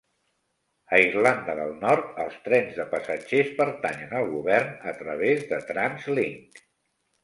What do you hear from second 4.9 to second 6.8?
a través de Translink.